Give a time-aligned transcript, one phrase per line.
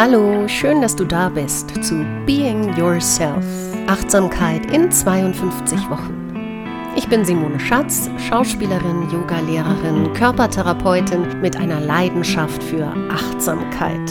[0.00, 3.44] Hallo, schön, dass du da bist zu Being Yourself.
[3.88, 6.54] Achtsamkeit in 52 Wochen.
[6.94, 14.08] Ich bin Simone Schatz, Schauspielerin, Yogalehrerin, Körpertherapeutin mit einer Leidenschaft für Achtsamkeit.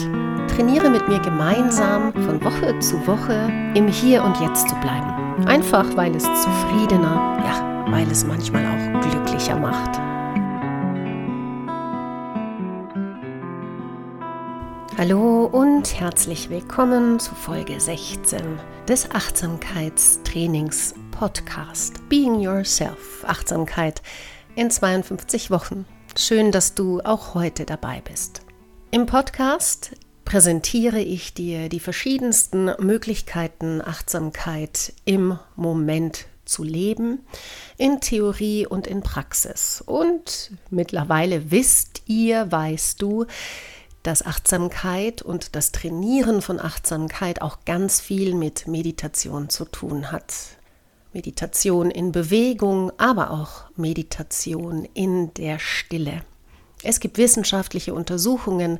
[0.54, 5.46] Trainiere mit mir gemeinsam von Woche zu Woche im Hier und Jetzt zu bleiben.
[5.46, 9.98] Einfach weil es zufriedener, ja, weil es manchmal auch glücklicher macht.
[14.98, 18.58] Hallo und herzlich willkommen zu Folge 16
[18.88, 24.02] des Achtsamkeitstrainings Podcast Being Yourself Achtsamkeit
[24.56, 25.86] in 52 Wochen.
[26.16, 28.42] Schön, dass du auch heute dabei bist.
[28.90, 29.92] Im Podcast
[30.24, 37.20] präsentiere ich dir die verschiedensten Möglichkeiten Achtsamkeit im Moment zu leben,
[37.76, 39.80] in Theorie und in Praxis.
[39.86, 43.26] Und mittlerweile wisst ihr, weißt du,
[44.08, 50.32] dass Achtsamkeit und das Trainieren von Achtsamkeit auch ganz viel mit Meditation zu tun hat.
[51.12, 56.22] Meditation in Bewegung, aber auch Meditation in der Stille.
[56.82, 58.78] Es gibt wissenschaftliche Untersuchungen,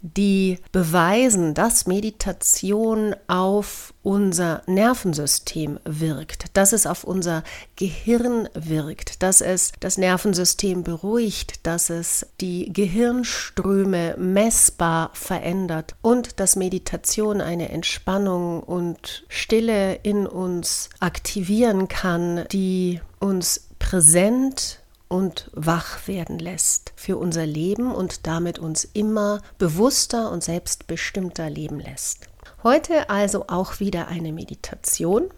[0.00, 7.42] die beweisen, dass Meditation auf unser Nervensystem wirkt, dass es auf unser
[7.76, 16.54] Gehirn wirkt, dass es das Nervensystem beruhigt, dass es die Gehirnströme messbar verändert und dass
[16.54, 24.77] Meditation eine Entspannung und Stille in uns aktivieren kann, die uns präsent
[25.08, 31.80] und wach werden lässt für unser Leben und damit uns immer bewusster und selbstbestimmter leben
[31.80, 32.28] lässt.
[32.62, 35.30] Heute also auch wieder eine Meditation.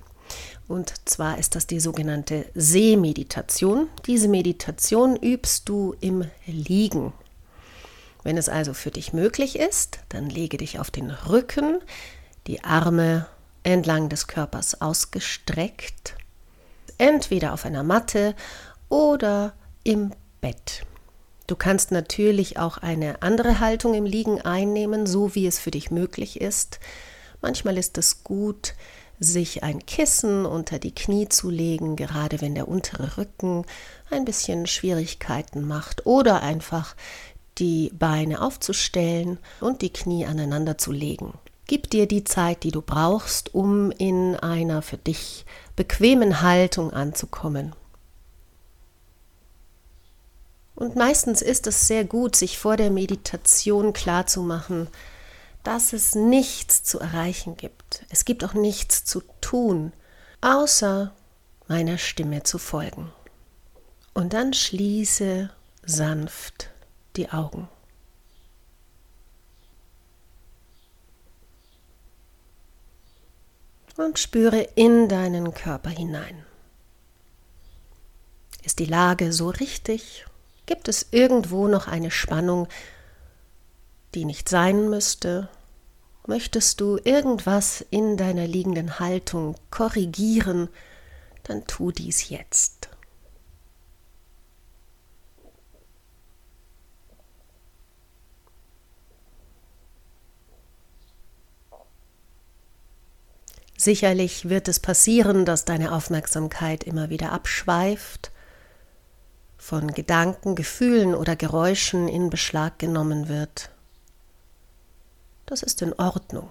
[0.68, 3.88] Und zwar ist das die sogenannte Sehmeditation.
[4.06, 7.12] Diese Meditation übst du im Liegen.
[8.22, 11.80] Wenn es also für dich möglich ist, dann lege dich auf den Rücken,
[12.46, 13.26] die Arme
[13.62, 16.14] entlang des Körpers ausgestreckt,
[16.98, 18.34] entweder auf einer Matte
[18.88, 19.54] oder
[19.90, 20.86] im Bett.
[21.48, 25.90] Du kannst natürlich auch eine andere Haltung im Liegen einnehmen, so wie es für dich
[25.90, 26.78] möglich ist.
[27.42, 28.74] Manchmal ist es gut,
[29.18, 33.66] sich ein Kissen unter die Knie zu legen, gerade wenn der untere Rücken
[34.10, 36.94] ein bisschen Schwierigkeiten macht oder einfach
[37.58, 41.34] die Beine aufzustellen und die Knie aneinander zu legen.
[41.66, 47.74] Gib dir die Zeit, die du brauchst, um in einer für dich bequemen Haltung anzukommen.
[50.80, 54.88] Und meistens ist es sehr gut, sich vor der Meditation klarzumachen,
[55.62, 58.06] dass es nichts zu erreichen gibt.
[58.08, 59.92] Es gibt auch nichts zu tun,
[60.40, 61.12] außer
[61.68, 63.12] meiner Stimme zu folgen.
[64.14, 65.50] Und dann schließe
[65.84, 66.70] sanft
[67.16, 67.68] die Augen.
[73.98, 76.46] Und spüre in deinen Körper hinein.
[78.62, 80.24] Ist die Lage so richtig
[80.70, 82.68] Gibt es irgendwo noch eine Spannung,
[84.14, 85.48] die nicht sein müsste?
[86.28, 90.68] Möchtest du irgendwas in deiner liegenden Haltung korrigieren,
[91.42, 92.88] dann tu dies jetzt.
[103.76, 108.30] Sicherlich wird es passieren, dass deine Aufmerksamkeit immer wieder abschweift
[109.60, 113.70] von Gedanken, Gefühlen oder Geräuschen in Beschlag genommen wird.
[115.44, 116.50] Das ist in Ordnung.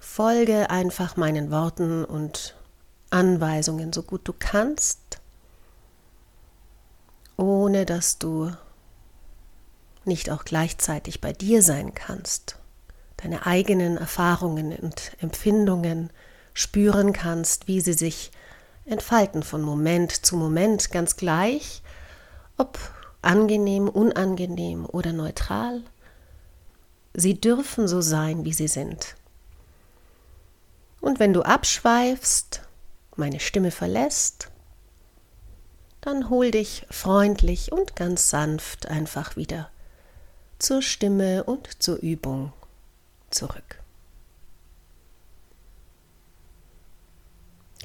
[0.00, 2.54] Folge einfach meinen Worten und
[3.08, 5.00] Anweisungen so gut du kannst,
[7.38, 8.52] ohne dass du
[10.04, 12.58] nicht auch gleichzeitig bei dir sein kannst,
[13.16, 16.10] deine eigenen Erfahrungen und Empfindungen
[16.52, 18.30] spüren kannst, wie sie sich
[18.84, 21.82] entfalten von Moment zu Moment ganz gleich,
[22.56, 22.78] ob
[23.22, 25.82] angenehm, unangenehm oder neutral.
[27.14, 29.16] Sie dürfen so sein, wie sie sind.
[31.00, 32.62] Und wenn du abschweifst,
[33.16, 34.50] meine Stimme verlässt,
[36.00, 39.70] dann hol dich freundlich und ganz sanft einfach wieder
[40.58, 42.52] zur Stimme und zur Übung
[43.30, 43.81] zurück.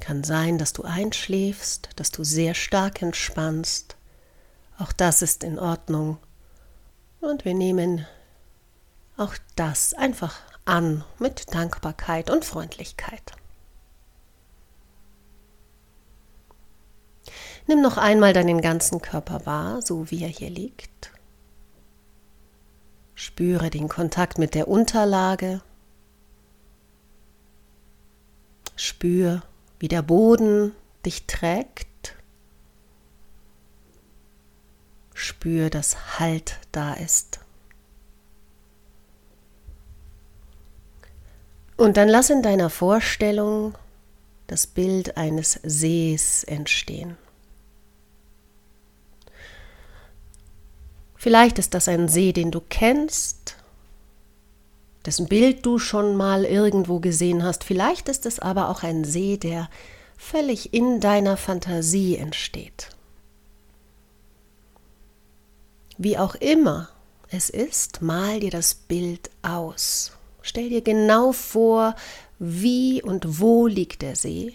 [0.08, 3.94] Kann sein, dass du einschläfst, dass du sehr stark entspannst.
[4.78, 6.16] Auch das ist in Ordnung.
[7.20, 8.06] Und wir nehmen
[9.18, 13.32] auch das einfach an mit Dankbarkeit und Freundlichkeit.
[17.66, 21.12] Nimm noch einmal deinen ganzen Körper wahr, so wie er hier liegt.
[23.14, 25.60] Spüre den Kontakt mit der Unterlage.
[28.74, 29.42] Spür,
[29.78, 32.14] wie der Boden dich trägt.
[35.14, 37.40] Spür, dass Halt da ist.
[41.76, 43.78] Und dann lass in deiner Vorstellung
[44.48, 47.16] das Bild eines Sees entstehen.
[51.14, 53.37] Vielleicht ist das ein See, den du kennst,
[55.06, 57.64] dessen Bild du schon mal irgendwo gesehen hast.
[57.64, 59.68] Vielleicht ist es aber auch ein See, der
[60.16, 62.90] völlig in deiner Fantasie entsteht.
[65.96, 66.88] Wie auch immer
[67.30, 70.12] es ist, mal dir das Bild aus.
[70.42, 71.94] Stell dir genau vor,
[72.38, 74.54] wie und wo liegt der See.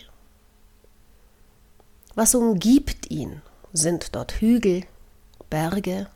[2.15, 3.41] Was umgibt ihn?
[3.73, 4.85] Sind dort Hügel,
[5.49, 6.07] Berge,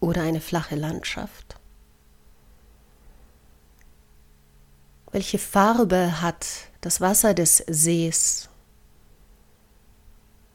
[0.00, 1.56] oder eine flache Landschaft?
[5.12, 6.46] Welche Farbe hat
[6.80, 8.48] das Wasser des Sees?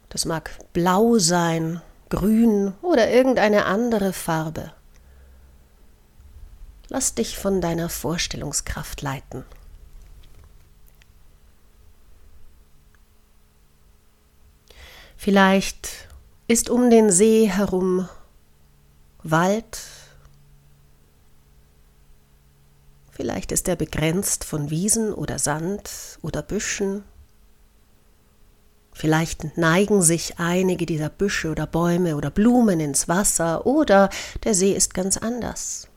[0.09, 4.73] Das mag blau sein, grün oder irgendeine andere Farbe.
[6.89, 9.45] Lass dich von deiner Vorstellungskraft leiten.
[15.17, 16.07] Vielleicht
[16.47, 18.09] ist um den See herum
[19.21, 19.79] Wald.
[23.17, 27.03] Vielleicht ist er begrenzt von Wiesen oder Sand oder Büschen.
[28.93, 34.11] Vielleicht neigen sich einige dieser Büsche oder Bäume oder Blumen ins Wasser oder
[34.43, 35.87] der See ist ganz anders.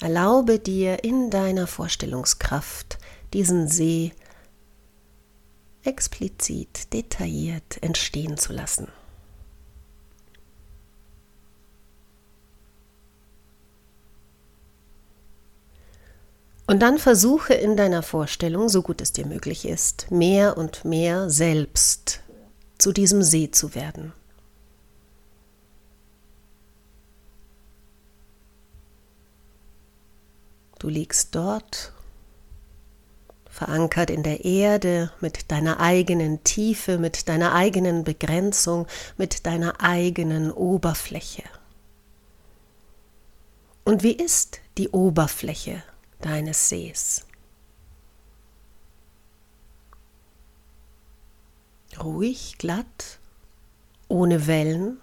[0.00, 2.98] Erlaube dir in deiner Vorstellungskraft
[3.32, 4.12] diesen See
[5.82, 8.86] explizit, detailliert entstehen zu lassen.
[16.68, 21.30] Und dann versuche in deiner Vorstellung, so gut es dir möglich ist, mehr und mehr
[21.30, 22.20] selbst
[22.76, 24.12] zu diesem See zu werden.
[30.78, 31.94] Du liegst dort,
[33.48, 38.86] verankert in der Erde, mit deiner eigenen Tiefe, mit deiner eigenen Begrenzung,
[39.16, 41.44] mit deiner eigenen Oberfläche.
[43.86, 45.82] Und wie ist die Oberfläche
[46.20, 47.26] deines Sees.
[51.98, 53.18] Ruhig, glatt,
[54.08, 55.00] ohne Wellen.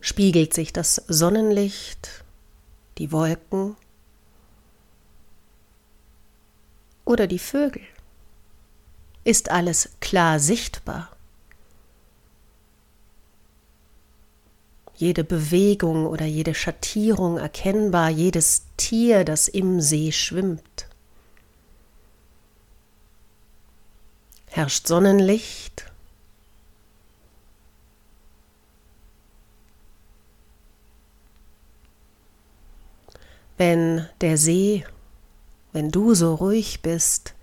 [0.00, 2.24] Spiegelt sich das Sonnenlicht,
[2.98, 3.76] die Wolken
[7.04, 7.82] oder die Vögel?
[9.24, 11.17] Ist alles klar sichtbar?
[14.98, 20.88] Jede Bewegung oder jede Schattierung erkennbar, jedes Tier, das im See schwimmt.
[24.46, 25.84] Herrscht Sonnenlicht?
[33.56, 34.84] Wenn der See,
[35.72, 37.34] wenn du so ruhig bist,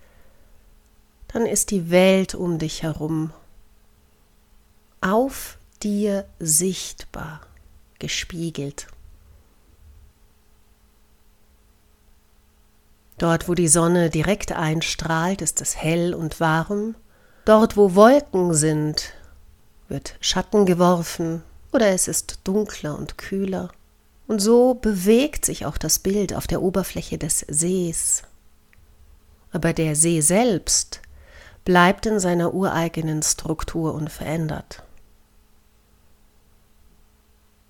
[1.28, 3.32] dann ist die Welt um dich herum
[5.00, 7.40] auf dir sichtbar
[7.98, 8.86] gespiegelt.
[13.18, 16.94] Dort, wo die Sonne direkt einstrahlt, ist es hell und warm.
[17.46, 19.14] Dort, wo Wolken sind,
[19.88, 21.42] wird Schatten geworfen
[21.72, 23.70] oder es ist dunkler und kühler.
[24.26, 28.22] Und so bewegt sich auch das Bild auf der Oberfläche des Sees.
[29.52, 31.00] Aber der See selbst
[31.64, 34.82] bleibt in seiner ureigenen Struktur unverändert.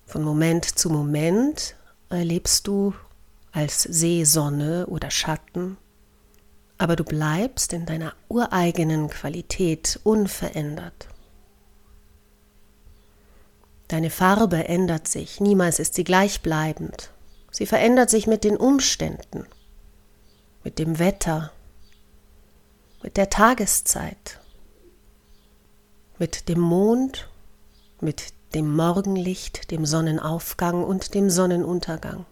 [0.07, 1.75] Von Moment zu Moment
[2.09, 2.93] erlebst du
[3.51, 5.75] als See Sonne oder Schatten,
[6.77, 11.09] aber du bleibst in deiner ureigenen Qualität unverändert.
[13.89, 17.11] Deine Farbe ändert sich, niemals ist sie gleichbleibend.
[17.51, 19.45] Sie verändert sich mit den Umständen,
[20.63, 21.51] mit dem Wetter,
[23.03, 24.39] mit der Tageszeit,
[26.17, 27.27] mit dem Mond,
[27.99, 32.25] mit dem Morgenlicht, dem Sonnenaufgang und dem Sonnenuntergang.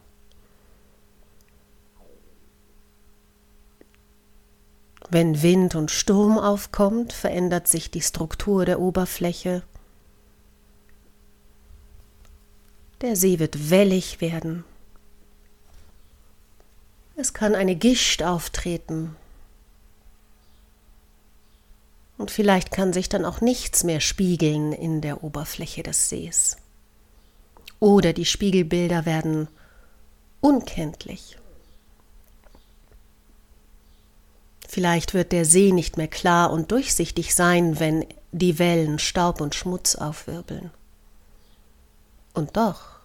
[5.07, 9.61] Wenn Wind und Sturm aufkommt, verändert sich die Struktur der Oberfläche.
[13.01, 14.63] Der See wird wellig werden.
[17.15, 19.15] Es kann eine Gischt auftreten.
[22.25, 26.57] Und vielleicht kann sich dann auch nichts mehr spiegeln in der Oberfläche des Sees.
[27.79, 29.47] Oder die Spiegelbilder werden
[30.41, 31.37] unkenntlich.
[34.67, 39.53] Vielleicht wird der See nicht mehr klar und durchsichtig sein, wenn die Wellen Staub und
[39.53, 40.71] Schmutz aufwirbeln.
[42.33, 43.01] Und doch,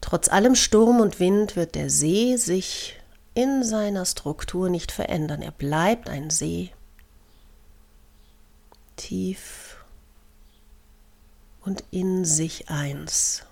[0.00, 2.98] trotz allem Sturm und Wind wird der See sich
[3.34, 5.42] in seiner Struktur nicht verändern.
[5.42, 6.70] Er bleibt ein See,
[8.98, 9.78] tief
[11.64, 13.44] und in sich eins.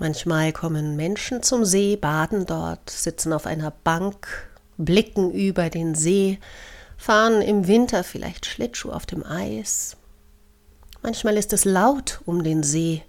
[0.00, 4.48] Manchmal kommen Menschen zum See, baden dort, sitzen auf einer Bank,
[4.78, 6.38] blicken über den See,
[6.96, 9.98] fahren im Winter vielleicht Schlittschuh auf dem Eis.
[11.02, 13.02] Manchmal ist es laut um den See.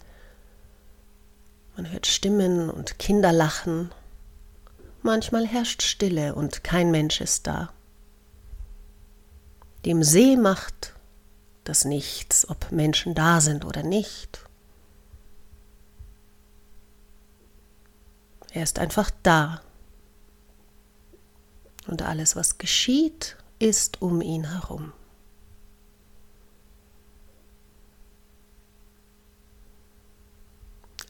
[1.75, 3.91] Man hört Stimmen und Kinder lachen.
[5.01, 7.71] Manchmal herrscht Stille und kein Mensch ist da.
[9.85, 10.93] Dem See macht
[11.63, 14.43] das nichts, ob Menschen da sind oder nicht.
[18.51, 19.61] Er ist einfach da.
[21.87, 24.93] Und alles, was geschieht, ist um ihn herum.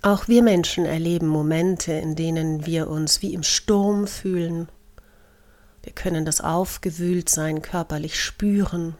[0.01, 4.67] Auch wir Menschen erleben Momente, in denen wir uns wie im Sturm fühlen.
[5.83, 8.95] Wir können das Aufgewühltsein körperlich spüren.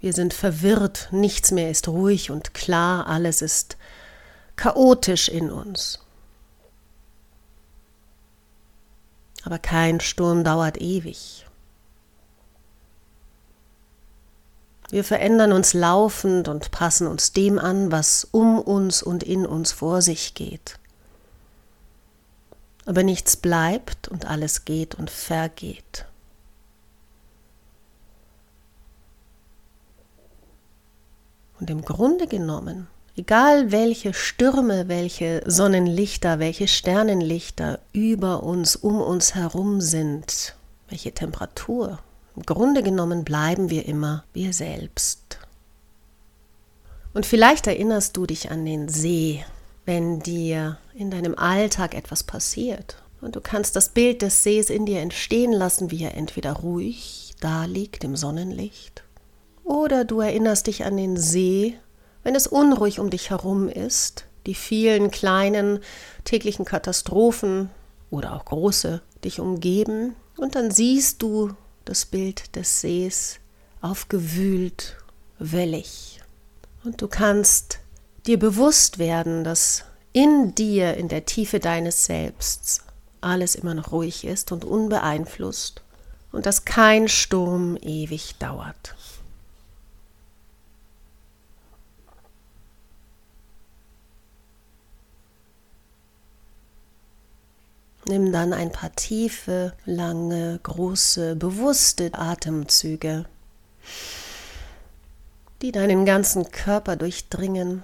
[0.00, 3.76] Wir sind verwirrt, nichts mehr ist ruhig und klar, alles ist
[4.56, 6.00] chaotisch in uns.
[9.46, 11.45] aber kein Sturm dauert ewig.
[14.90, 19.72] Wir verändern uns laufend und passen uns dem an, was um uns und in uns
[19.72, 20.78] vor sich geht.
[22.84, 26.06] Aber nichts bleibt und alles geht und vergeht.
[31.58, 32.86] Und im Grunde genommen
[33.18, 40.54] Egal welche Stürme, welche Sonnenlichter, welche Sternenlichter über uns, um uns herum sind,
[40.90, 41.98] welche Temperatur,
[42.36, 45.38] im Grunde genommen bleiben wir immer wir selbst.
[47.14, 49.42] Und vielleicht erinnerst du dich an den See,
[49.86, 53.02] wenn dir in deinem Alltag etwas passiert.
[53.22, 57.34] Und du kannst das Bild des Sees in dir entstehen lassen, wie er entweder ruhig
[57.40, 59.02] da liegt im Sonnenlicht,
[59.64, 61.78] oder du erinnerst dich an den See,
[62.22, 65.80] wenn es unruhig um dich herum ist, die vielen kleinen
[66.24, 67.70] täglichen Katastrophen
[68.10, 71.52] oder auch große dich umgeben, und dann siehst du
[71.86, 73.38] das Bild des Sees
[73.80, 74.96] aufgewühlt,
[75.38, 76.20] wellig.
[76.84, 77.78] Und du kannst
[78.26, 82.82] dir bewusst werden, dass in dir, in der Tiefe deines Selbsts,
[83.20, 85.82] alles immer noch ruhig ist und unbeeinflusst
[86.32, 88.94] und dass kein Sturm ewig dauert.
[98.08, 103.24] Nimm dann ein paar tiefe, lange, große, bewusste Atemzüge,
[105.60, 107.82] die deinen ganzen Körper durchdringen.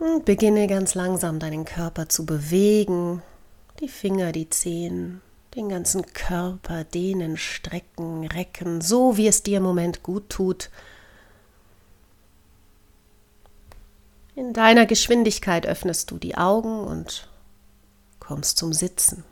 [0.00, 3.22] Und beginne ganz langsam deinen Körper zu bewegen,
[3.80, 5.20] die Finger, die Zehen,
[5.54, 10.70] den ganzen Körper dehnen, strecken, recken, so wie es dir im Moment gut tut.
[14.38, 17.28] In deiner Geschwindigkeit öffnest du die Augen und
[18.20, 19.24] kommst zum Sitzen.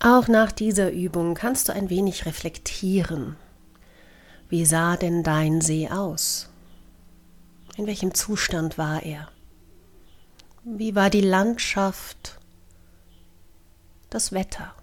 [0.00, 3.36] Auch nach dieser Übung kannst du ein wenig reflektieren.
[4.48, 6.48] Wie sah denn dein See aus?
[7.76, 9.28] In welchem Zustand war er?
[10.64, 12.38] Wie war die Landschaft,
[14.10, 14.74] das Wetter?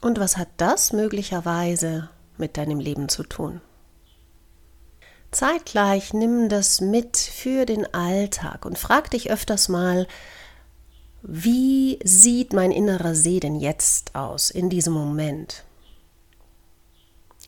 [0.00, 3.60] Und was hat das möglicherweise mit deinem Leben zu tun?
[5.30, 10.06] Zeitgleich nimm das mit für den Alltag und frag dich öfters mal,
[11.26, 15.64] wie sieht mein innerer See denn jetzt aus, in diesem Moment?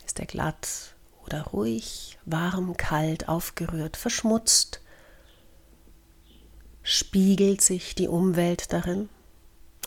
[0.07, 0.95] Ist er glatt
[1.27, 4.81] oder ruhig, warm, kalt, aufgerührt, verschmutzt?
[6.83, 9.11] Spiegelt sich die Umwelt darin?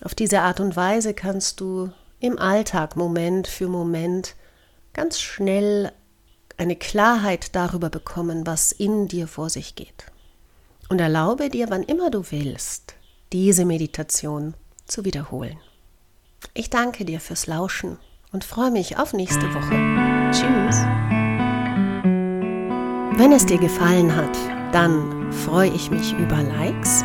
[0.04, 4.36] Auf diese Art und Weise kannst du im Alltag Moment für Moment
[4.94, 5.92] ganz schnell
[6.58, 10.12] eine Klarheit darüber bekommen, was in dir vor sich geht.
[10.90, 12.99] Und erlaube dir, wann immer du willst,
[13.32, 14.56] diese Meditation
[14.86, 15.58] zu wiederholen.
[16.54, 17.98] Ich danke dir fürs Lauschen
[18.32, 19.76] und freue mich auf nächste Woche.
[20.32, 20.78] Tschüss.
[23.20, 24.38] Wenn es dir gefallen hat,
[24.72, 27.04] dann freue ich mich über Likes.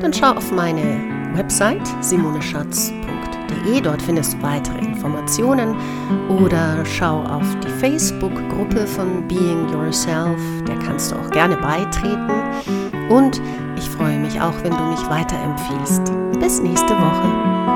[0.00, 3.80] Dann schau auf meine Website simoneschatz.de.
[3.82, 5.76] Dort findest du weitere Informationen
[6.28, 10.40] oder schau auf die Facebook-Gruppe von Being Yourself.
[10.66, 12.30] Der kannst du auch gerne beitreten.
[13.10, 13.40] Und
[13.84, 16.12] ich freue mich auch, wenn du mich weiterempfiehlst.
[16.40, 17.73] Bis nächste Woche.